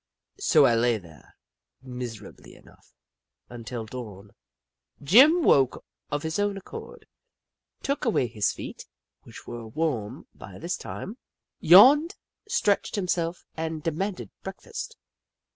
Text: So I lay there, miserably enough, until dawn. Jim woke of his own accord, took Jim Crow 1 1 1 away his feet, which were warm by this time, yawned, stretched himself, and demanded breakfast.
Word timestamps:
So 0.39 0.65
I 0.65 0.73
lay 0.73 0.97
there, 0.97 1.35
miserably 1.83 2.55
enough, 2.55 2.95
until 3.49 3.85
dawn. 3.85 4.31
Jim 5.03 5.43
woke 5.43 5.85
of 6.09 6.23
his 6.23 6.39
own 6.39 6.57
accord, 6.57 7.05
took 7.83 8.01
Jim 8.01 8.11
Crow 8.13 8.13
1 8.13 8.13
1 8.13 8.13
1 8.13 8.13
away 8.25 8.33
his 8.33 8.51
feet, 8.51 8.87
which 9.21 9.45
were 9.45 9.67
warm 9.67 10.25
by 10.33 10.57
this 10.57 10.75
time, 10.75 11.17
yawned, 11.59 12.15
stretched 12.47 12.95
himself, 12.95 13.45
and 13.55 13.83
demanded 13.83 14.31
breakfast. 14.41 14.97